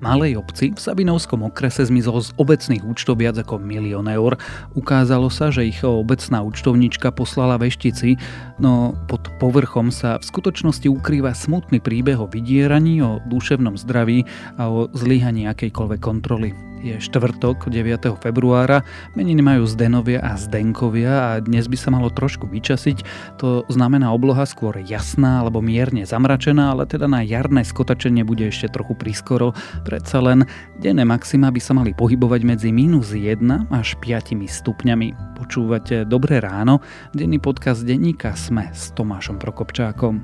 [0.00, 4.40] malej obci v Sabinovskom okrese zmizol z obecných účtov viac ako milión eur.
[4.72, 8.16] Ukázalo sa, že ich obecná účtovnička poslala veštici,
[8.56, 14.24] no pod povrchom sa v skutočnosti ukrýva smutný príbeh o vydieraní, o duševnom zdraví
[14.56, 16.69] a o zlyhaní akejkoľvek kontroly.
[16.80, 18.08] Je štvrtok 9.
[18.24, 18.80] februára,
[19.12, 23.04] meniny majú Zdenovia a Zdenkovia a dnes by sa malo trošku vyčasiť.
[23.36, 28.72] To znamená obloha skôr jasná alebo mierne zamračená, ale teda na jarné skotačenie bude ešte
[28.72, 29.52] trochu prískoro.
[29.84, 30.48] Predsa len
[30.80, 35.36] denné maxima by sa mali pohybovať medzi minus 1 až 5 stupňami.
[35.36, 36.80] Počúvate Dobré ráno,
[37.12, 40.16] denný podcast denníka Sme s Tomášom Prokopčákom.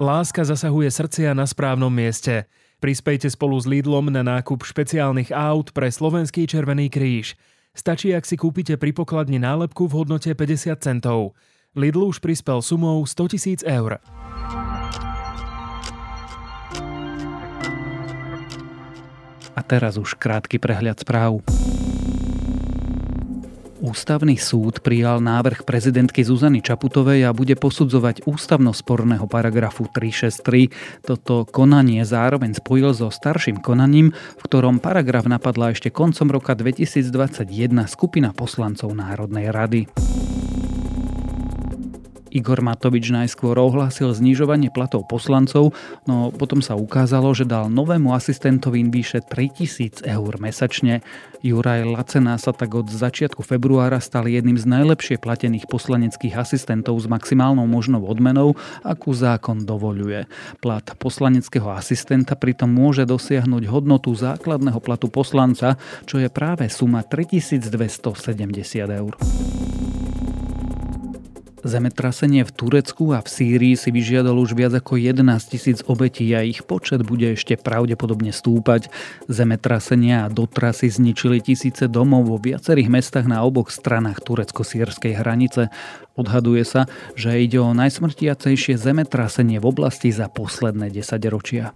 [0.00, 2.48] Láska zasahuje srdcia na správnom mieste.
[2.78, 7.34] Prispejte spolu s Lidlom na nákup špeciálnych aut pre Slovenský Červený kríž.
[7.74, 11.34] Stačí, ak si kúpite pri pokladni nálepku v hodnote 50 centov.
[11.74, 13.98] Lidl už prispel sumou 100 tisíc eur.
[19.58, 21.42] A teraz už krátky prehľad správ.
[23.78, 31.06] Ústavný súd prijal návrh prezidentky Zuzany Čaputovej a bude posudzovať ústavno sporného paragrafu 363.
[31.06, 37.46] Toto konanie zároveň spojil so starším konaním, v ktorom paragraf napadla ešte koncom roka 2021
[37.86, 39.86] skupina poslancov Národnej rady.
[42.28, 45.72] Igor Matovič najskôr ohlásil znižovanie platov poslancov,
[46.04, 51.00] no potom sa ukázalo, že dal novému asistentovi vyše 3000 eur mesačne.
[51.38, 57.06] Juraj Lacena sa tak od začiatku februára stal jedným z najlepšie platených poslaneckých asistentov s
[57.06, 60.26] maximálnou možnou odmenou, akú zákon dovoľuje.
[60.58, 65.78] Plat poslaneckého asistenta pritom môže dosiahnuť hodnotu základného platu poslanca,
[66.10, 69.14] čo je práve suma 3270 eur.
[71.66, 76.46] Zemetrasenie v Turecku a v Sýrii si vyžiadalo už viac ako 11 tisíc obetí a
[76.46, 78.86] ich počet bude ešte pravdepodobne stúpať.
[79.26, 85.74] Zemetrasenia a dotrasy zničili tisíce domov vo viacerých mestách na oboch stranách turecko-sírskej hranice.
[86.14, 86.86] Odhaduje sa,
[87.18, 91.74] že ide o najsmrtiacejšie zemetrasenie v oblasti za posledné 10 ročia.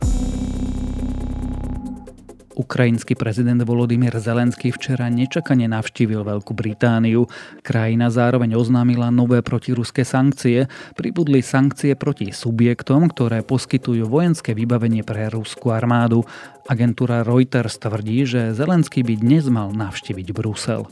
[2.53, 7.29] Ukrajinský prezident Volodymyr Zelenský včera nečakane navštívil Veľkú Britániu.
[7.65, 10.69] Krajina zároveň oznámila nové protiruské sankcie.
[10.93, 16.25] Pribudli sankcie proti subjektom, ktoré poskytujú vojenské vybavenie pre ruskú armádu.
[16.69, 20.89] Agentúra Reuters tvrdí, že Zelenský by dnes mal navštíviť Brusel.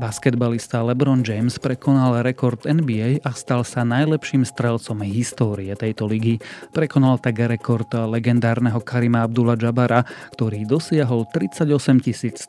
[0.00, 6.40] Basketbalista LeBron James prekonal rekord NBA a stal sa najlepším strelcom histórie tejto ligy.
[6.72, 10.00] Prekonal tak rekord legendárneho Karima Abdullah Jabara,
[10.32, 12.00] ktorý dosiahol 38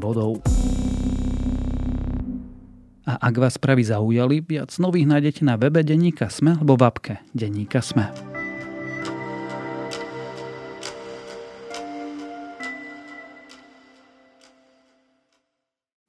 [0.00, 0.40] bodov.
[3.04, 7.14] A ak vás pravy zaujali, viac nových nájdete na webe Deníka Sme alebo v apke
[7.36, 8.33] Deníka Sme.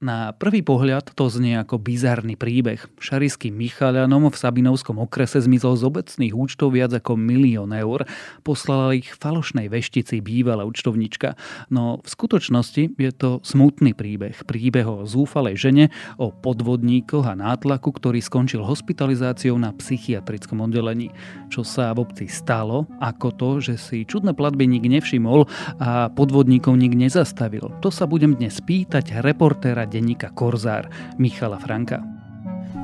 [0.06, 2.78] Na prvý pohľad to znie ako bizarný príbeh.
[3.02, 8.06] Šariský Michalianom v Sabinovskom okrese zmizol z obecných účtov viac ako milión eur.
[8.46, 11.34] Poslala ich falošnej veštici bývalá účtovnička.
[11.74, 14.46] No v skutočnosti je to smutný príbeh.
[14.46, 15.86] Príbeh o zúfalej žene,
[16.22, 21.10] o podvodníkoch a nátlaku, ktorý skončil hospitalizáciou na psychiatrickom oddelení.
[21.50, 25.50] Čo sa v obci stalo, ako to, že si čudné platby nik nevšimol
[25.82, 27.74] a podvodníkov nik nezastavil.
[27.82, 32.04] To sa budem dnes pýtať reportéra denníka Korzár Michala Franka.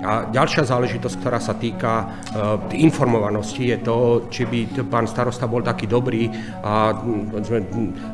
[0.02, 2.06] A ďalšia záležitosť, ktorá sa týka e,
[2.82, 3.98] informovanosti, je to,
[4.34, 6.26] či by pán starosta bol taký dobrý
[6.66, 6.90] a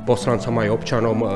[0.03, 1.28] poslancom aj občanom e,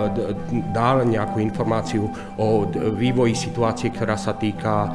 [0.75, 2.03] dal nejakú informáciu
[2.35, 2.67] o
[3.00, 4.89] vývoji situácie, ktorá sa týka e,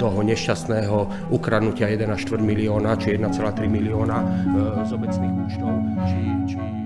[0.00, 4.26] toho nešťastného ukradnutia 1,4 milióna či 1,3 milióna e,
[4.88, 5.72] z obecných účtov.
[6.08, 6.20] Či,
[6.56, 6.85] či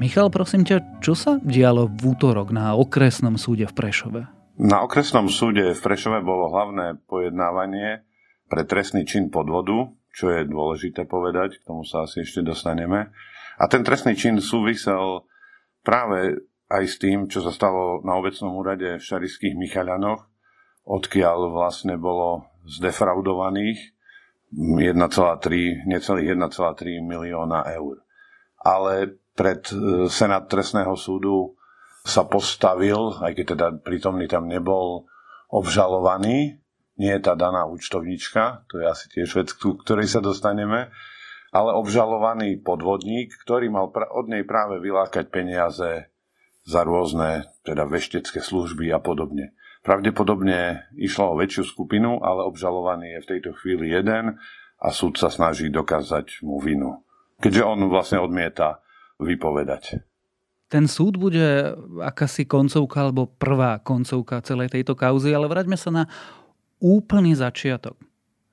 [0.00, 4.20] Michal, prosím ťa, čo sa dialo v útorok na okresnom súde v Prešove?
[4.58, 8.02] Na okresnom súde v Prešove bolo hlavné pojednávanie
[8.48, 13.12] pre trestný čin podvodu, čo je dôležité povedať, k tomu sa asi ešte dostaneme.
[13.60, 15.28] A ten trestný čin súvisel
[15.84, 16.40] práve
[16.72, 20.24] aj s tým, čo sa stalo na obecnom úrade v Šarických Michalianoch,
[20.88, 23.78] odkiaľ vlastne bolo zdefraudovaných
[24.52, 28.04] 1,3, necelých 1,3 milióna eur.
[28.62, 31.56] Ale pred e, Senát trestného súdu
[32.02, 35.06] sa postavil, aj keď teda prítomný tam nebol,
[35.52, 36.58] obžalovaný.
[36.98, 40.92] Nie je tá daná účtovnička, to je asi tiež vec, k ktorej sa dostaneme,
[41.52, 46.12] ale obžalovaný podvodník, ktorý mal od nej práve vylákať peniaze
[46.62, 49.56] za rôzne teda veštecké služby a podobne.
[49.82, 54.38] Pravdepodobne išlo o väčšiu skupinu, ale obžalovaný je v tejto chvíli jeden
[54.78, 57.02] a súd sa snaží dokázať mu vinu.
[57.42, 58.78] Keďže on vlastne odmieta
[59.20, 60.04] vypovedať.
[60.72, 66.04] Ten súd bude akási koncovka alebo prvá koncovka celej tejto kauzy, ale vráťme sa na
[66.80, 68.00] úplný začiatok.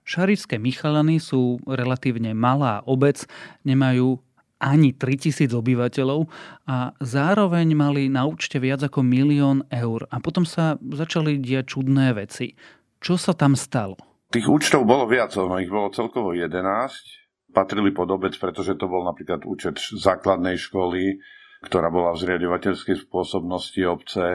[0.04, 3.24] Šarišské Michalany sú relatívne malá obec,
[3.64, 4.20] nemajú
[4.60, 6.28] ani 3000 obyvateľov
[6.68, 10.04] a zároveň mali na účte viac ako milión eur.
[10.12, 12.60] A potom sa začali diať čudné veci.
[13.00, 13.96] Čo sa tam stalo?
[14.30, 17.19] Tých účtov bolo viac, no ich bolo celkovo 11.
[17.50, 21.18] Patrili pod obec, pretože to bol napríklad účet základnej školy,
[21.66, 24.26] ktorá bola v zriadovateľskej spôsobnosti obce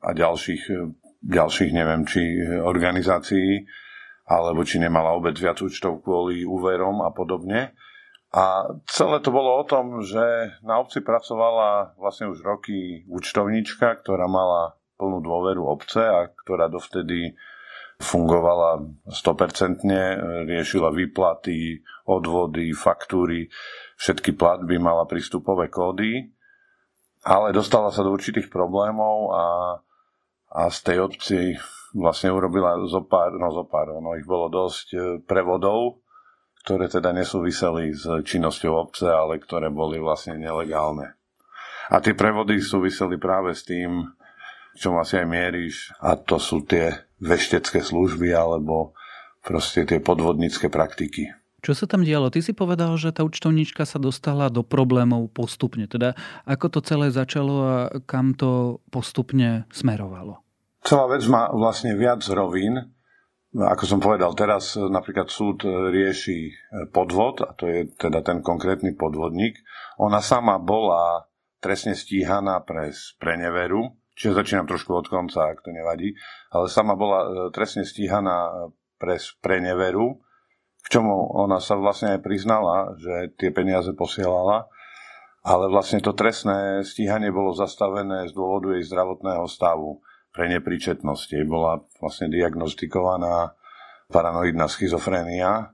[0.00, 0.62] a ďalších,
[1.22, 3.62] ďalších neviem, či organizácií,
[4.24, 7.76] alebo či nemala obec viac účtov kvôli úverom a podobne.
[8.34, 14.26] A celé to bolo o tom, že na obci pracovala vlastne už roky účtovníčka, ktorá
[14.26, 17.38] mala plnú dôveru obce a ktorá dovtedy
[18.00, 19.86] fungovala 100%,
[20.50, 23.46] riešila výplaty, odvody, faktúry,
[23.96, 26.34] všetky platby, mala prístupové kódy
[27.24, 29.46] ale dostala sa do určitých problémov a,
[30.52, 31.38] a z tej obci
[31.96, 36.04] vlastne urobila zo pár, no zo pár, no ich bolo dosť e, prevodov,
[36.64, 41.16] ktoré teda nesúviseli s činnosťou obce, ale ktoré boli vlastne nelegálne.
[41.88, 44.04] A tie prevody súviseli práve s tým,
[44.76, 46.92] čo asi aj mieríš, a to sú tie
[47.24, 48.92] veštecké služby alebo
[49.40, 51.32] proste tie podvodnícke praktiky.
[51.64, 52.28] Čo sa tam dialo?
[52.28, 55.88] Ty si povedal, že tá účtovníčka sa dostala do problémov postupne.
[55.88, 56.12] Teda
[56.44, 60.44] ako to celé začalo a kam to postupne smerovalo?
[60.84, 62.92] Celá vec má vlastne viac rovín.
[63.56, 66.52] Ako som povedal, teraz napríklad súd rieši
[66.92, 69.56] podvod, a to je teda ten konkrétny podvodník.
[70.02, 71.30] Ona sama bola
[71.64, 76.14] trestne stíhaná pre preneveru, čiže začínam trošku od konca, ak to nevadí,
[76.54, 80.22] ale sama bola e, trestne stíhaná pre preneveru,
[80.84, 84.68] k čomu ona sa vlastne aj priznala, že tie peniaze posielala,
[85.44, 90.00] ale vlastne to trestné stíhanie bolo zastavené z dôvodu jej zdravotného stavu
[90.32, 91.28] pre nepríčetnosť.
[91.36, 93.52] Jej bola vlastne diagnostikovaná
[94.08, 95.72] paranoidná schizofrénia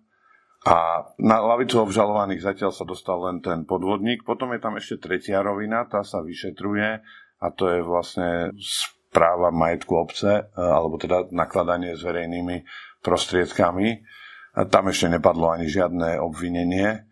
[0.60, 0.76] a
[1.16, 4.28] na lavicu obžalovaných zatiaľ sa dostal len ten podvodník.
[4.28, 7.00] Potom je tam ešte tretia rovina, tá sa vyšetruje
[7.40, 12.62] a to je vlastne správa majetku obce, alebo teda nakladanie s verejnými
[13.00, 13.88] prostriedkami
[14.54, 17.08] a tam ešte nepadlo ani žiadne obvinenie.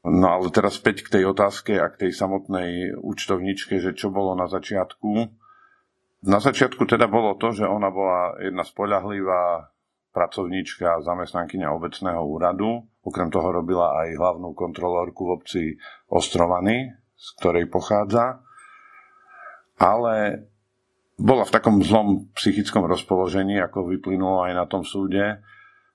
[0.00, 4.32] No ale teraz späť k tej otázke a k tej samotnej účtovničke, že čo bolo
[4.32, 5.12] na začiatku.
[6.24, 9.68] Na začiatku teda bolo to, že ona bola jedna spoľahlivá
[10.10, 12.88] pracovníčka, zamestnankyňa obecného úradu.
[13.04, 15.62] Okrem toho robila aj hlavnú kontrolórku v obci
[16.08, 18.40] Ostrovany, z ktorej pochádza.
[19.80, 20.44] Ale
[21.16, 25.40] bola v takom zlom psychickom rozpoložení, ako vyplynulo aj na tom súde,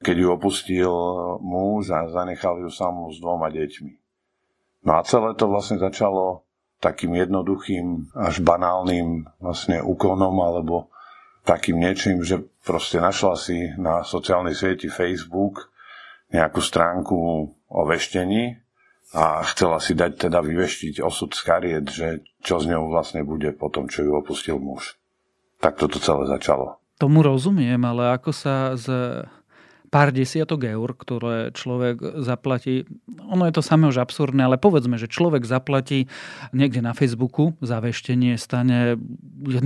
[0.02, 0.94] keď ju opustil
[1.42, 3.94] muž a zanechal ju samú s dvoma deťmi.
[4.86, 6.46] No a celé to vlastne začalo
[6.78, 10.94] takým jednoduchým až banálnym vlastne úkonom alebo
[11.46, 15.74] takým niečím, že proste našla si na sociálnej sieti Facebook
[16.34, 17.18] nejakú stránku
[17.70, 18.65] o veštení
[19.13, 23.54] a chcela si dať teda vyveštiť osud z kariet, že čo z ňou vlastne bude
[23.54, 24.98] po tom, čo ju opustil muž.
[25.62, 26.81] Tak toto celé začalo.
[26.96, 28.88] Tomu rozumiem, ale ako sa z
[29.96, 32.84] pár desiatok eur, ktoré človek zaplatí.
[33.32, 36.12] Ono je to samé už absurdné, ale povedzme, že človek zaplatí
[36.51, 39.00] niekde na Facebooku za veštenie stane
[39.48, 39.63] 1,3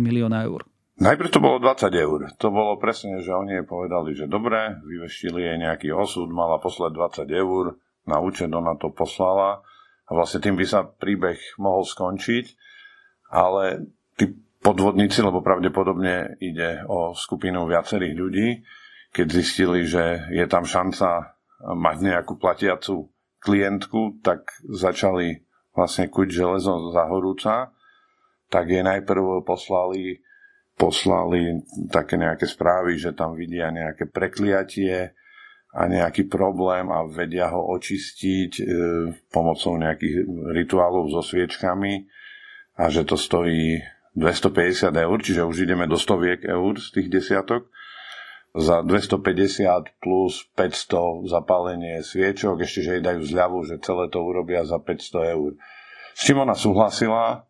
[0.00, 0.64] milióna eur.
[0.96, 2.20] Najprv to bolo 20 eur.
[2.40, 7.28] To bolo presne, že oni jej povedali, že dobre, vyveštili jej nejaký osud, mala poslať
[7.28, 9.60] 20 eur, na účet ona to poslala
[10.06, 12.46] a vlastne tým by sa príbeh mohol skončiť,
[13.34, 14.30] ale tí
[14.62, 18.48] podvodníci, lebo pravdepodobne ide o skupinu viacerých ľudí,
[19.10, 21.34] keď zistili, že je tam šanca
[21.74, 23.10] mať nejakú platiacu
[23.42, 25.42] klientku, tak začali
[25.74, 27.54] vlastne kuť železo za horúca,
[28.46, 30.22] tak jej najprv poslali,
[30.78, 35.14] poslali také nejaké správy, že tam vidia nejaké prekliatie
[35.76, 38.64] a nejaký problém a vedia ho očistiť e,
[39.28, 40.24] pomocou nejakých
[40.56, 42.08] rituálov so sviečkami
[42.80, 43.80] a že to stojí
[44.16, 47.68] 250 eur, čiže už ideme do stoviek eur z tých desiatok.
[48.56, 54.64] Za 250 plus 500 zapálenie sviečok, ešte, že jej dajú zľavu, že celé to urobia
[54.64, 55.60] za 500 eur.
[56.16, 57.44] S čím ona súhlasila?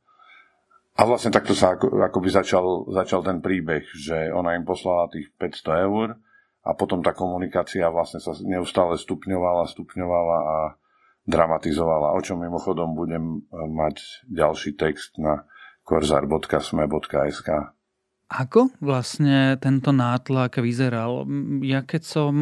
[0.99, 5.31] A vlastne takto sa ako, akoby začal, začal ten príbeh, že ona im poslala tých
[5.39, 6.19] 500 eur
[6.67, 10.59] a potom tá komunikácia vlastne sa neustále stupňovala, stupňovala a
[11.23, 15.47] dramatizovala, o čom mimochodom budem mať ďalší text na
[15.87, 17.76] korzar.sme.sk.
[18.27, 21.23] Ako vlastne tento nátlak vyzeral?
[21.63, 22.35] Ja keď som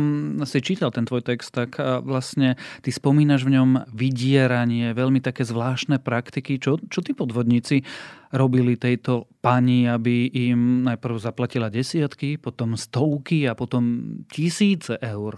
[0.49, 6.01] si čítal ten tvoj text, tak vlastne ty spomínaš v ňom vydieranie, veľmi také zvláštne
[6.01, 6.57] praktiky.
[6.57, 7.85] Čo, čo tí podvodníci
[8.33, 15.37] robili tejto pani, aby im najprv zaplatila desiatky, potom stovky a potom tisíce eur?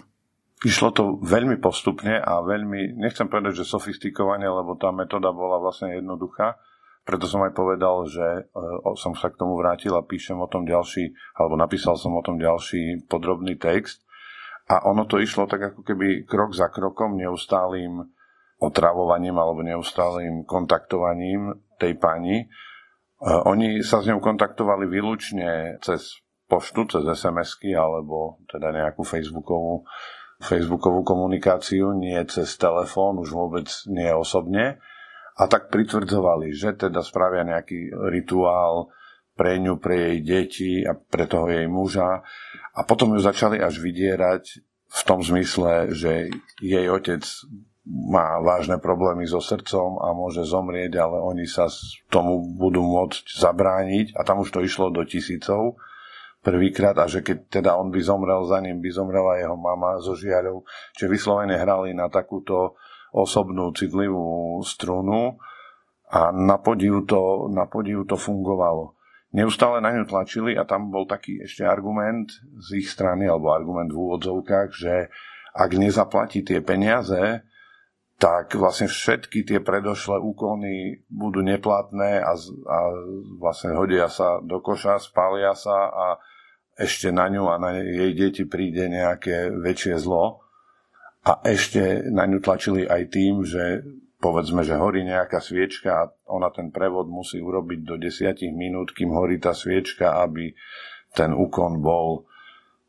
[0.63, 5.99] Išlo to veľmi postupne a veľmi, nechcem povedať, že sofistikovane, lebo tá metóda bola vlastne
[5.99, 6.55] jednoduchá
[7.07, 8.61] preto som aj povedal, že e,
[8.99, 12.35] som sa k tomu vrátil a píšem o tom ďalší, alebo napísal som o tom
[12.35, 14.03] ďalší podrobný text.
[14.67, 18.03] A ono to išlo tak ako keby krok za krokom, neustálým
[18.59, 22.43] otravovaním alebo neustálým kontaktovaním tej pani.
[22.43, 22.47] E,
[23.23, 26.19] oni sa s ňou kontaktovali výlučne cez
[26.51, 29.87] poštu, cez SMS-ky alebo teda nejakú Facebookovú,
[30.43, 34.83] Facebookovú komunikáciu, nie cez telefón, už vôbec nie osobne
[35.37, 38.89] a tak pritvrdzovali, že teda spravia nejaký rituál
[39.37, 42.25] pre ňu, pre jej deti a pre toho jej muža.
[42.73, 47.21] A potom ju začali až vydierať v tom zmysle, že jej otec
[47.87, 51.69] má vážne problémy so srdcom a môže zomrieť, ale oni sa
[52.11, 55.79] tomu budú môcť zabrániť a tam už to išlo do tisícov
[56.47, 60.15] prvýkrát a že keď teda on by zomrel, za ním by zomrela jeho mama so
[60.15, 60.63] žiarou,
[60.95, 62.79] čiže vyslovene hrali na takúto
[63.17, 65.41] osobnú citlivú strunu
[66.13, 68.93] a na podiu to, na podiu to fungovalo.
[69.33, 72.31] Neustále na ňu tlačili a tam bol taký ešte argument
[72.61, 75.11] z ich strany, alebo argument v úvodzovkách, že
[75.57, 77.43] ak nezaplatí tie peniaze,
[78.17, 82.33] tak vlastne všetky tie predošlé úkony budú neplatné a,
[82.65, 82.79] a
[83.37, 86.07] vlastne hodia sa do koša, spália sa a
[86.77, 90.46] ešte na ňu a na jej deti príde nejaké väčšie zlo
[91.27, 93.83] a ešte na ňu tlačili aj tým, že
[94.23, 99.11] povedzme, že horí nejaká sviečka a ona ten prevod musí urobiť do 10 minút, kým
[99.11, 100.55] horí tá sviečka, aby
[101.11, 102.31] ten úkon bol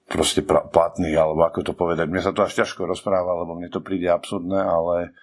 [0.06, 2.08] proste platný, alebo ako to povedať.
[2.08, 5.18] Mne sa to až ťažko rozpráva, lebo mne to príde absurdné, ale,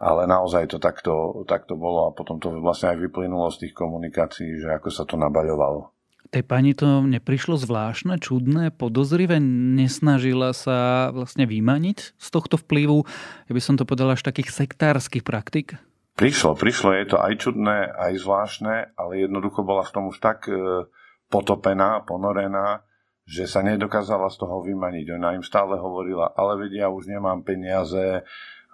[0.00, 4.64] ale naozaj to takto, takto bolo a potom to vlastne aj vyplynulo z tých komunikácií,
[4.64, 5.94] že ako sa to nabaľovalo
[6.30, 9.40] tej pani to neprišlo zvláštne, čudné, podozrivé?
[9.40, 13.04] Nesnažila sa vlastne vymaniť z tohto vplyvu,
[13.48, 15.76] ja by som to povedal, až takých sektárskych praktik?
[16.14, 20.46] Prišlo, prišlo, je to aj čudné, aj zvláštne, ale jednoducho bola v tom už tak
[20.46, 20.86] e,
[21.26, 22.86] potopená, ponorená,
[23.26, 25.18] že sa nedokázala z toho vymaniť.
[25.18, 28.22] Ona im stále hovorila, ale vedia, už nemám peniaze,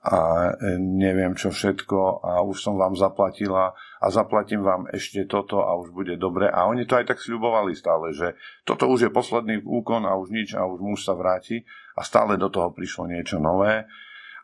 [0.00, 5.60] a e, neviem čo všetko a už som vám zaplatila a zaplatím vám ešte toto
[5.60, 6.48] a už bude dobre.
[6.48, 8.32] A oni to aj tak sľubovali stále, že
[8.64, 12.40] toto už je posledný úkon a už nič a už muž sa vráti a stále
[12.40, 13.84] do toho prišlo niečo nové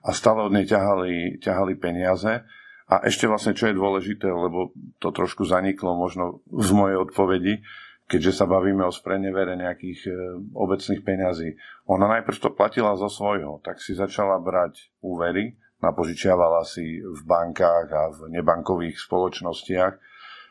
[0.04, 2.44] a stále od nej ťahali, ťahali peniaze.
[2.86, 4.70] A ešte vlastne, čo je dôležité, lebo
[5.02, 7.64] to trošku zaniklo možno z mojej odpovedi,
[8.06, 10.10] keďže sa bavíme o sprenevere nejakých e,
[10.54, 11.58] obecných peňazí.
[11.90, 17.88] Ona najprv to platila zo svojho, tak si začala brať úvery, napožičiavala si v bankách
[17.90, 19.94] a v nebankových spoločnostiach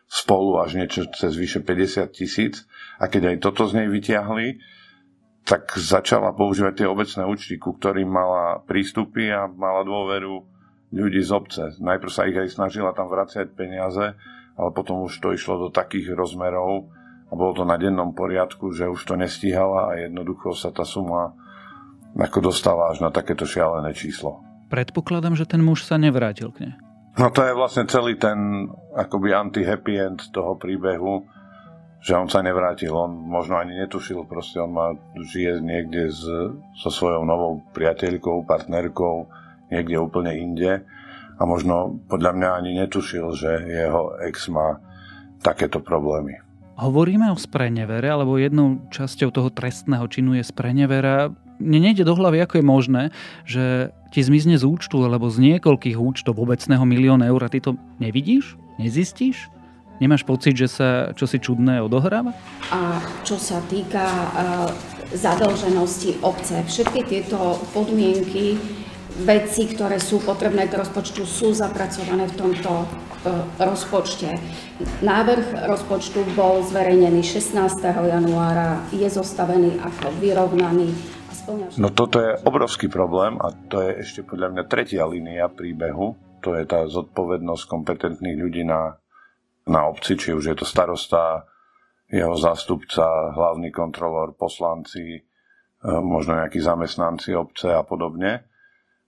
[0.06, 2.68] spolu až niečo cez vyše 50 tisíc
[3.02, 4.62] a keď aj toto z nej vyťahli,
[5.46, 10.42] tak začala používať tie obecné účty, ku ktorým mala prístupy a mala dôveru
[10.94, 11.64] ľudí z obce.
[11.78, 14.18] Najprv sa ich aj snažila tam vraciať peniaze,
[14.58, 16.90] ale potom už to išlo do takých rozmerov,
[17.30, 21.34] a bolo to na dennom poriadku, že už to nestíhala a jednoducho sa tá suma
[22.16, 24.40] ako dostala až na takéto šialené číslo.
[24.72, 26.74] Predpokladám, že ten muž sa nevrátil k nej.
[27.16, 31.24] No to je vlastne celý ten akoby anti-happy end toho príbehu,
[32.04, 36.22] že on sa nevrátil, on možno ani netušil, proste on má, žije niekde s,
[36.78, 39.32] so svojou novou priateľkou, partnerkou,
[39.74, 40.86] niekde úplne inde
[41.36, 44.80] a možno podľa mňa ani netušil, že jeho ex má
[45.42, 46.45] takéto problémy.
[46.76, 51.32] Hovoríme o sprenevere, alebo jednou časťou toho trestného činu je sprenevera.
[51.56, 53.04] Mne nejde do hlavy, ako je možné,
[53.48, 57.80] že ti zmizne z účtu alebo z niekoľkých účtov obecného milióna eur a ty to
[58.04, 58.60] nevidíš?
[58.76, 59.48] Nezistíš?
[60.04, 62.36] Nemáš pocit, že sa čosi čudné odohráva?
[62.68, 64.68] A čo sa týka uh,
[65.16, 68.60] zadlženosti obce, všetky tieto podmienky
[69.24, 72.86] veci, ktoré sú potrebné k rozpočtu, sú zapracované v tomto e,
[73.60, 74.38] rozpočte.
[75.02, 77.58] Návrh rozpočtu bol zverejnený 16.
[77.86, 80.92] januára, je zostavený ako vyrovnaný.
[81.78, 86.18] No toto je obrovský problém a to je ešte podľa mňa tretia línia príbehu.
[86.42, 88.98] To je tá zodpovednosť kompetentných ľudí na,
[89.70, 91.46] na obci, či už je to starosta,
[92.10, 95.22] jeho zástupca, hlavný kontrolór, poslanci, e,
[95.86, 98.46] možno nejakí zamestnanci obce a podobne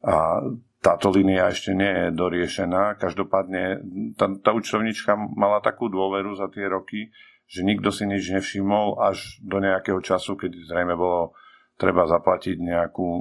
[0.02, 0.42] a
[0.88, 2.96] táto línia ešte nie je doriešená.
[2.96, 3.84] Každopádne
[4.16, 7.12] tá, tá účtovnička mala takú dôveru za tie roky,
[7.44, 11.36] že nikto si nič nevšimol až do nejakého času, keď zrejme bolo
[11.76, 13.20] treba zaplatiť nejakú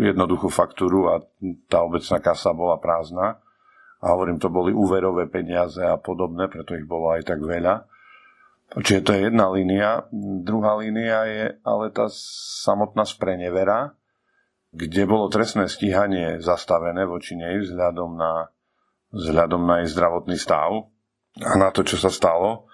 [0.00, 1.20] jednoduchú faktúru a
[1.68, 3.44] tá obecná kasa bola prázdna.
[4.00, 7.92] A hovorím, to boli úverové peniaze a podobné, preto ich bolo aj tak veľa.
[8.72, 10.08] Čiže to je jedna línia.
[10.40, 12.08] Druhá línia je ale tá
[12.64, 13.92] samotná sprenevera,
[14.72, 18.48] kde bolo trestné stíhanie zastavené voči nej vzhľadom na,
[19.12, 20.88] vzhľadom na jej zdravotný stav
[21.44, 22.66] a na to, čo sa stalo.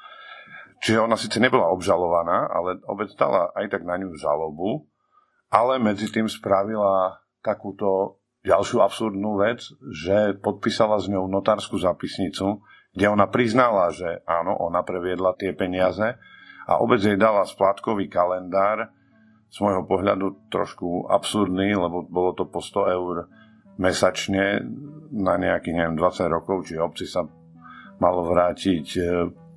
[0.78, 4.86] Čiže ona síce nebola obžalovaná, ale obec dala aj tak na ňu žalobu,
[5.50, 12.62] ale medzi tým spravila takúto ďalšiu absurdnú vec, že podpísala s ňou notárskú zapisnicu,
[12.94, 16.14] kde ona priznala, že áno, ona previedla tie peniaze
[16.68, 18.94] a obec jej dala splátkový kalendár,
[19.48, 23.16] z môjho pohľadu trošku absurdný, lebo bolo to po 100 eur
[23.80, 24.60] mesačne
[25.14, 27.24] na nejakých, neviem, 20 rokov, čiže obci sa
[27.98, 29.00] malo vrátiť e,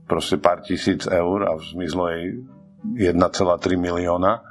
[0.07, 2.39] proste pár tisíc eur a zmizlo jej
[3.11, 3.17] 1,3
[3.77, 4.41] milióna.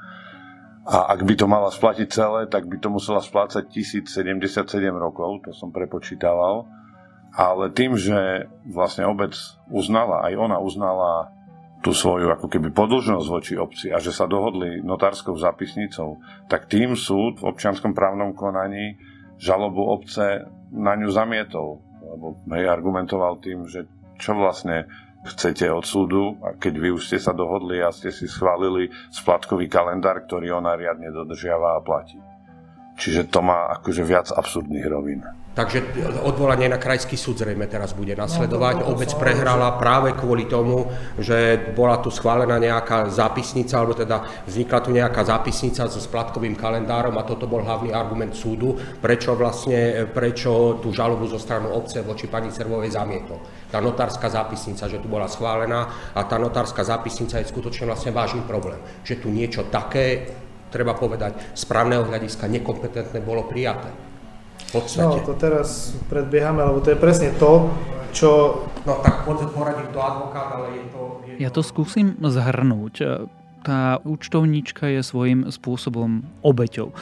[0.91, 5.55] A ak by to mala splatiť celé, tak by to musela splácať 1077 rokov, to
[5.55, 6.67] som prepočítaval.
[7.31, 9.39] Ale tým, že vlastne obec
[9.71, 11.31] uznala, aj ona uznala
[11.81, 16.93] tú svoju ako keby podlžnosť voči obci a že sa dohodli notárskou zápisnicou, tak tým
[16.93, 19.01] súd v občianskom právnom konaní
[19.41, 23.89] žalobu obce na ňu zamietol, lebo hej, argumentoval tým, že
[24.21, 24.85] čo vlastne
[25.25, 29.69] chcete od súdu, a keď vy už ste sa dohodli a ste si schválili splatkový
[29.69, 32.21] kalendár, ktorý ona riadne dodržiava a platí.
[33.01, 35.25] Čiže to má akože viac absurdných rovín.
[35.51, 35.83] Takže
[36.23, 38.87] odvolanie na krajský súd zrejme teraz bude nasledovať.
[38.87, 40.87] No, Obec prehrala práve kvôli tomu,
[41.19, 47.19] že bola tu schválená nejaká zápisnica, alebo teda vznikla tu nejaká zápisnica so splatkovým kalendárom
[47.19, 52.31] a toto bol hlavný argument súdu, prečo vlastne, prečo tú žalobu zo stranu obce voči
[52.31, 53.43] pani Servovej zamietol.
[53.75, 58.47] Tá notárska zápisnica, že tu bola schválená a tá notárska zápisnica je skutočne vlastne vážny
[58.47, 58.79] problém.
[59.03, 60.31] Že tu niečo také,
[60.71, 64.10] treba povedať, správneho hľadiska nekompetentné bolo prijaté
[64.73, 65.19] podstate.
[65.21, 67.71] No, to teraz predbiehame, lebo to je presne to,
[68.15, 68.63] čo...
[68.87, 71.01] No tak poradím to advokát, ale je to...
[71.27, 73.27] Je ja to skúsim zhrnúť.
[73.61, 76.97] Tá účtovníčka je svojím spôsobom obeťou.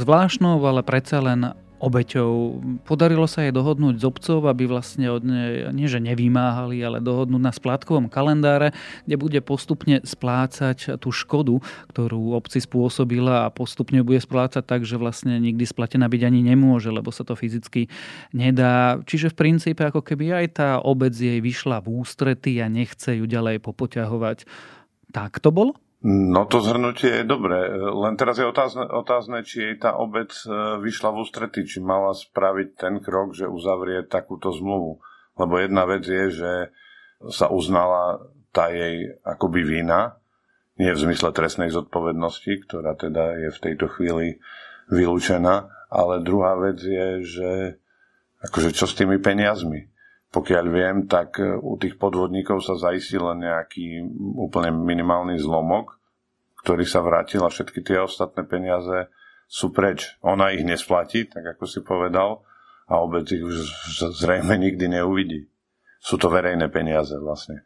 [0.00, 2.58] Zvláštnou, ale predsa len obeťou.
[2.84, 7.42] Podarilo sa jej dohodnúť s obcov, aby vlastne od nej, nie že nevymáhali, ale dohodnúť
[7.42, 8.74] na splátkovom kalendáre,
[9.06, 11.62] kde bude postupne splácať tú škodu,
[11.94, 16.90] ktorú obci spôsobila a postupne bude splácať tak, že vlastne nikdy splatená byť ani nemôže,
[16.90, 17.86] lebo sa to fyzicky
[18.34, 18.98] nedá.
[19.06, 23.24] Čiže v princípe ako keby aj tá obec jej vyšla v ústrety a nechce ju
[23.24, 24.44] ďalej popoťahovať.
[25.14, 25.78] Tak to bolo?
[25.98, 30.78] No to zhrnutie je dobré, len teraz je otázne, otázne či jej tá obec e,
[30.78, 35.02] vyšla v ústrety, či mala spraviť ten krok, že uzavrie takúto zmluvu.
[35.34, 36.52] Lebo jedna vec je, že
[37.34, 38.22] sa uznala
[38.54, 40.22] tá jej akoby vína,
[40.78, 44.38] nie v zmysle trestnej zodpovednosti, ktorá teda je v tejto chvíli
[44.94, 47.50] vylúčená, ale druhá vec je, že
[48.46, 49.90] akože čo s tými peniazmi?
[50.28, 54.04] Pokiaľ viem, tak e, u tých podvodníkov sa zaistil len nejaký
[54.36, 55.96] úplne minimálny zlomok,
[56.60, 59.08] ktorý sa vrátil a všetky tie ostatné peniaze
[59.48, 60.20] sú preč.
[60.20, 62.44] Ona ich nesplatí, tak ako si povedal,
[62.88, 63.56] a obec ich už
[64.20, 65.48] zrejme nikdy neuvidí.
[66.00, 67.64] Sú to verejné peniaze vlastne.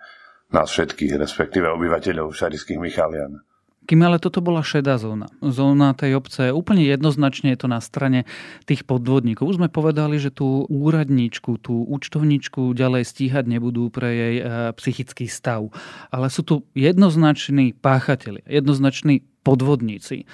[0.55, 3.43] Nás všetkých, respektíve obyvateľov Šarických Michalian.
[3.83, 5.27] Kým ale toto bola šedá zóna.
[5.43, 8.31] Zóna tej obce, úplne jednoznačne je to na strane
[8.63, 9.51] tých podvodníkov.
[9.51, 14.43] Už sme povedali, že tú úradníčku, tú účtovníčku ďalej stíhať nebudú pre jej e,
[14.79, 15.67] psychický stav.
[16.15, 20.31] Ale sú tu jednoznační páchatelia, jednoznační podvodníci.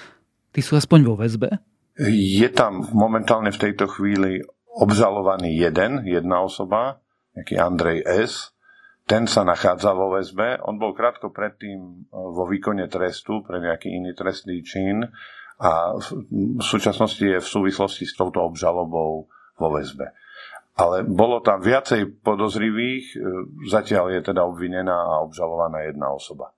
[0.52, 1.48] Tí sú aspoň vo väzbe?
[2.04, 4.44] Je tam momentálne v tejto chvíli
[4.78, 7.00] obžalovaný jeden, jedna osoba,
[7.34, 8.52] nejaký Andrej S.,
[9.09, 10.61] ten sa nachádza vo väzbe.
[10.68, 15.09] On bol krátko predtým e, vo výkone trestu pre nejaký iný trestný čin
[15.59, 19.27] a v súčasnosti je v súvislosti s touto obžalobou
[19.59, 20.12] vo väzbe.
[20.79, 23.18] Ale bolo tam viacej podozrivých, e,
[23.66, 26.53] zatiaľ je teda obvinená a obžalovaná jedna osoba.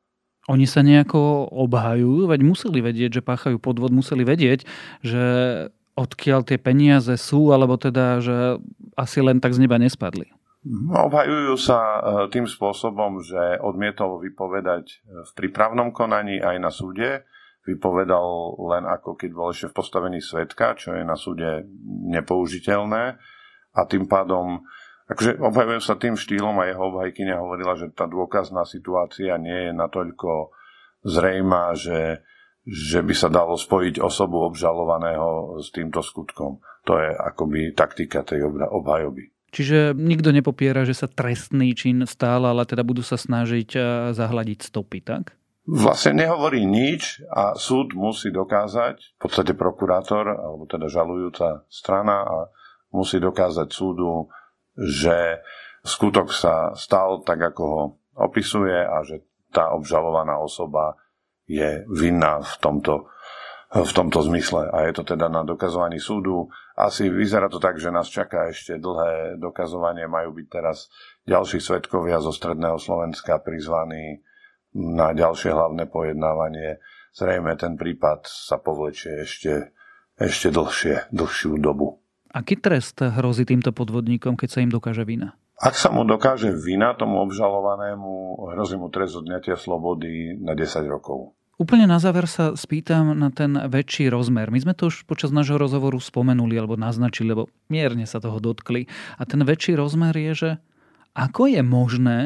[0.51, 4.67] Oni sa nejako obhajujú, veď museli vedieť, že páchajú podvod, museli vedieť,
[5.07, 5.23] že
[5.95, 8.59] odkiaľ tie peniaze sú, alebo teda, že
[8.99, 10.40] asi len tak z neba nespadli.
[10.61, 16.69] No, obhajujú sa e, tým spôsobom, že odmietol vypovedať e, v prípravnom konaní aj na
[16.69, 17.25] súde.
[17.65, 21.65] Vypovedal len ako keď bol ešte v postavení svetka, čo je na súde
[22.13, 23.17] nepoužiteľné.
[23.73, 24.61] A tým pádom,
[25.09, 29.73] akože obhajujú sa tým štýlom a jeho obhajkyňa hovorila, že tá dôkazná situácia nie je
[29.73, 30.53] natoľko
[31.09, 32.21] zrejmá, že,
[32.69, 36.61] že by sa dalo spojiť osobu obžalovaného s týmto skutkom.
[36.85, 39.40] To je akoby taktika tej obhajoby.
[39.51, 43.85] Čiže nikto nepopiera, že sa trestný čin stál, ale teda budú sa snažiť eh,
[44.15, 45.35] zahľadiť stopy, tak?
[45.71, 52.37] Vlastne nehovorí nič a súd musí dokázať, v podstate prokurátor, alebo teda žalujúca strana a
[52.91, 54.27] musí dokázať súdu,
[54.75, 55.45] že
[55.85, 57.83] skutok sa stal tak, ako ho
[58.19, 59.23] opisuje a že
[59.55, 60.99] tá obžalovaná osoba
[61.47, 63.11] je vinná v tomto,
[63.71, 64.67] v tomto zmysle.
[64.67, 66.51] A je to teda na dokazovaní súdu.
[66.75, 70.11] Asi vyzerá to tak, že nás čaká ešte dlhé dokazovanie.
[70.11, 70.91] Majú byť teraz
[71.23, 74.27] ďalší svetkovia zo Stredného Slovenska prizvaní
[74.75, 76.83] na ďalšie hlavné pojednávanie.
[77.15, 79.71] Zrejme ten prípad sa povlečie ešte,
[80.19, 82.03] ešte dlhšie, dlhšiu dobu.
[82.31, 85.35] Aký trest hrozí týmto podvodníkom, keď sa im dokáže vina?
[85.61, 91.39] Ak sa mu dokáže vina tomu obžalovanému, hrozí mu trest odňatia slobody na 10 rokov.
[91.61, 94.49] Úplne na záver sa spýtam na ten väčší rozmer.
[94.49, 98.89] My sme to už počas nášho rozhovoru spomenuli alebo naznačili, lebo mierne sa toho dotkli.
[99.21, 100.51] A ten väčší rozmer je, že
[101.13, 102.19] ako je možné,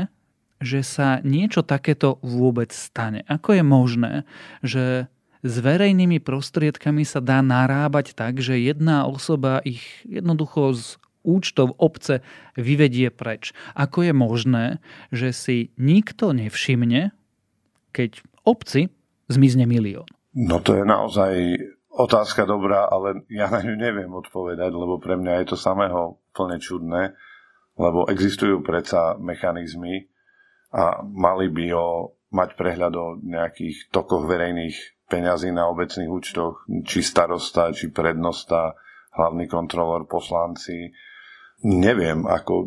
[0.62, 3.26] že sa niečo takéto vôbec stane?
[3.26, 4.12] Ako je možné,
[4.62, 5.10] že
[5.42, 10.84] s verejnými prostriedkami sa dá narábať tak, že jedna osoba ich jednoducho z
[11.26, 12.22] účtov obce
[12.54, 13.50] vyvedie preč.
[13.74, 14.64] Ako je možné,
[15.10, 17.10] že si nikto nevšimne,
[17.90, 18.94] keď obci
[19.28, 20.06] zmizne milión?
[20.34, 21.34] No to je naozaj
[21.94, 26.58] otázka dobrá, ale ja na ňu neviem odpovedať, lebo pre mňa je to samého plne
[26.58, 27.14] čudné,
[27.78, 30.10] lebo existujú predsa mechanizmy
[30.74, 36.98] a mali by ho mať prehľad o nejakých tokoch verejných peňazí na obecných účtoch, či
[37.06, 38.74] starosta, či prednosta,
[39.14, 40.90] hlavný kontrolór, poslanci.
[41.62, 42.66] Neviem, ako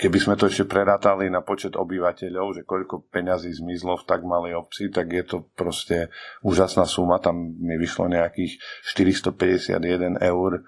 [0.00, 4.56] Keby sme to ešte prerátali na počet obyvateľov, že koľko peňazí zmizlo v tak malej
[4.56, 6.08] obci, tak je to proste
[6.40, 7.20] úžasná suma.
[7.20, 8.56] Tam mi vyšlo nejakých
[8.88, 10.64] 451 eur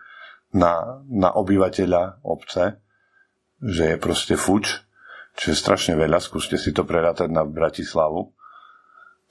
[0.53, 2.77] na, na obyvateľa obce,
[3.57, 4.85] že je proste fuč,
[5.33, 6.21] čo je strašne veľa.
[6.21, 8.37] Skúste si to prerátať na Bratislavu.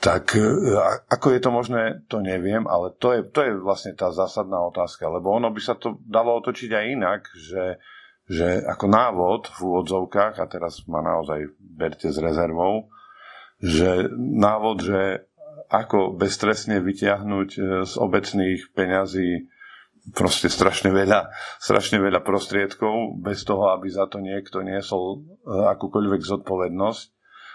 [0.01, 0.81] Tak e,
[1.13, 5.05] ako je to možné, to neviem, ale to je, to je vlastne tá zásadná otázka,
[5.05, 7.77] lebo ono by sa to dalo otočiť aj inak, že
[8.29, 12.91] že ako návod v úvodzovkách, a teraz ma naozaj berte s rezervou,
[13.61, 15.01] že návod, že
[15.71, 19.47] ako bezstresne vyťahnuť e, z obecných peňazí
[20.11, 21.31] proste strašne veľa,
[21.61, 27.07] strašne veľa prostriedkov, bez toho, aby za to niekto niesol e, akúkoľvek zodpovednosť.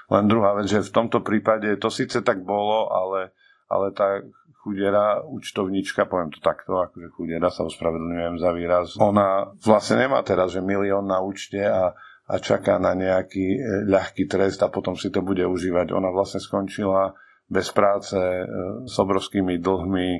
[0.06, 3.34] Len druhá vec, že v tomto prípade to síce tak bolo, ale,
[3.66, 4.22] ale tá
[4.66, 10.50] chudera účtovnička, poviem to takto, akože chudera sa ospravedlňujem za výraz, ona vlastne nemá teraz,
[10.50, 11.94] že milión na účte a,
[12.26, 15.94] a čaká na nejaký e, ľahký trest a potom si to bude užívať.
[15.94, 17.14] Ona vlastne skončila
[17.46, 18.42] bez práce, e,
[18.90, 20.10] s obrovskými dlhmi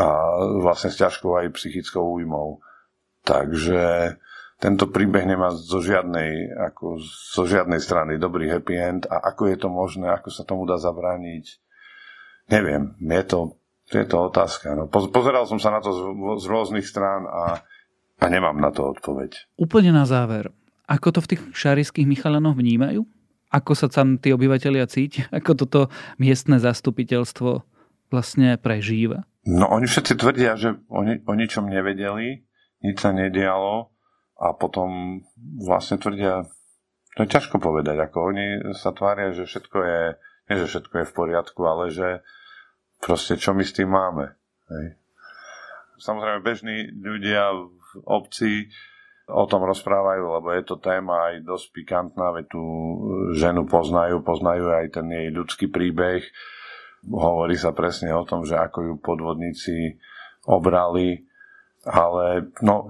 [0.00, 0.06] a
[0.64, 2.64] vlastne s ťažkou aj psychickou újmou.
[3.28, 4.16] Takže
[4.56, 6.96] tento príbeh nemá zo žiadnej, ako
[7.36, 10.80] zo žiadnej strany dobrý happy end a ako je to možné, ako sa tomu dá
[10.80, 11.68] zabrániť,
[12.50, 13.38] Neviem, je to,
[13.94, 14.74] je to otázka.
[14.74, 16.02] No, pozeral som sa na to z,
[16.42, 17.62] z rôznych strán a,
[18.18, 19.54] a nemám na to odpoveď.
[19.54, 20.50] Úplne na záver.
[20.90, 23.06] Ako to v tých šarických Michalanoch vnímajú?
[23.50, 25.30] Ako sa tam tí obyvateľia cítia?
[25.38, 25.80] Ako toto
[26.18, 27.62] miestne zastupiteľstvo
[28.10, 29.22] vlastne prežíva?
[29.46, 32.44] No oni všetci tvrdia, že oni o ničom nevedeli,
[32.82, 33.88] nič sa nedialo
[34.36, 35.22] a potom
[35.56, 36.44] vlastne tvrdia,
[37.16, 40.00] to je ťažko povedať, ako oni sa tvária, že všetko je,
[40.50, 42.08] nie že všetko je v poriadku, ale že
[43.00, 44.36] proste čo my s tým máme.
[44.68, 45.00] Hej.
[46.00, 48.70] Samozrejme, bežní ľudia v obci
[49.30, 52.64] o tom rozprávajú, lebo je to téma aj dosť pikantná, veď tú
[53.36, 56.24] ženu poznajú, poznajú aj ten jej ľudský príbeh.
[57.06, 59.96] Hovorí sa presne o tom, že ako ju podvodníci
[60.50, 61.24] obrali,
[61.86, 62.84] ale no,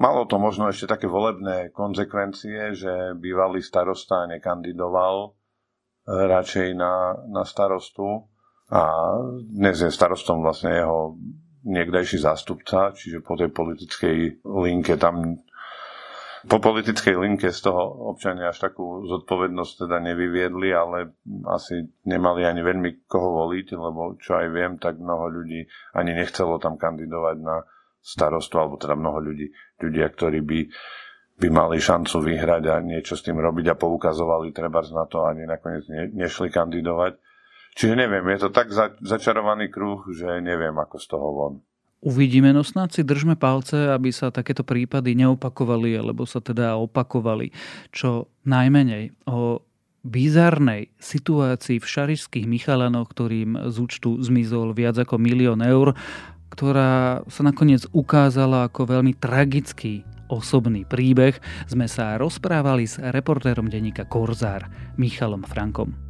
[0.00, 5.32] malo to možno ešte také volebné konsekvencie, že bývalý starosta nekandidoval eh,
[6.08, 8.29] radšej na, na starostu
[8.70, 8.82] a
[9.42, 11.18] dnes je starostom vlastne jeho
[11.66, 15.42] niekdajší zástupca, čiže po tej politickej linke tam
[16.40, 21.12] po politickej linke z toho občania až takú zodpovednosť teda nevyviedli, ale
[21.52, 26.56] asi nemali ani veľmi koho voliť, lebo čo aj viem, tak mnoho ľudí ani nechcelo
[26.56, 27.60] tam kandidovať na
[28.00, 29.52] starostu, alebo teda mnoho ľudí,
[29.84, 30.60] ľudia, ktorí by,
[31.44, 35.44] by mali šancu vyhrať a niečo s tým robiť a poukazovali treba na to, ani
[35.44, 37.20] nakoniec ne, nešli kandidovať.
[37.78, 41.54] Čiže neviem, je to tak za, začarovaný kruh, že neviem, ako z toho von.
[42.00, 47.52] Uvidíme, no snad si držme palce, aby sa takéto prípady neopakovali, alebo sa teda opakovali.
[47.92, 49.60] Čo najmenej o
[50.00, 55.92] bizarnej situácii v šarišských Michalanoch, ktorým z účtu zmizol viac ako milión eur,
[56.56, 60.00] ktorá sa nakoniec ukázala ako veľmi tragický
[60.32, 61.36] osobný príbeh,
[61.68, 66.09] sme sa rozprávali s reportérom denníka Korzár Michalom Frankom.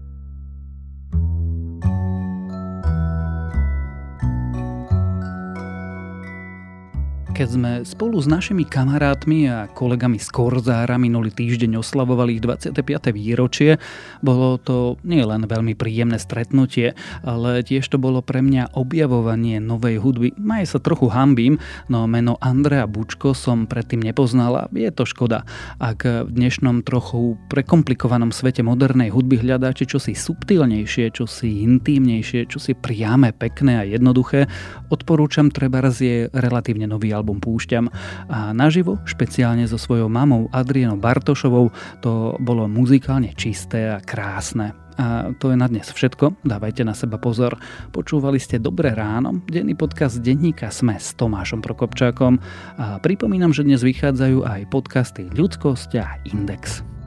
[7.41, 12.77] Keď sme spolu s našimi kamarátmi a kolegami z Korzára minulý týždeň oslavovali ich 25.
[13.17, 13.81] výročie,
[14.21, 16.93] bolo to nielen veľmi príjemné stretnutie,
[17.25, 20.37] ale tiež to bolo pre mňa objavovanie novej hudby.
[20.37, 21.57] Maj sa trochu hambím,
[21.89, 25.49] no meno Andrea Bučko som predtým nepoznala, je to škoda.
[25.81, 33.33] Ak v dnešnom trochu prekomplikovanom svete modernej hudby hľadáte čosi subtilnejšie, čosi intímnejšie, čosi priame,
[33.33, 34.45] pekné a jednoduché,
[34.93, 37.87] odporúčam treba je relatívne nový album púšťam.
[38.27, 41.71] A naživo, špeciálne so svojou mamou Adrienou Bartošovou,
[42.03, 44.75] to bolo muzikálne čisté a krásne.
[44.99, 47.57] A to je na dnes všetko, dávajte na seba pozor.
[47.95, 52.37] Počúvali ste Dobré ráno, denný podcast denníka Sme s Tomášom Prokopčákom
[52.77, 57.00] a pripomínam, že dnes vychádzajú aj podcasty Ľudskosť a Index.